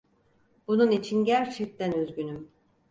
Bunun 0.67 0.91
için 0.91 1.25
gerçekten 1.25 1.91
üzgünüm. 1.91 2.49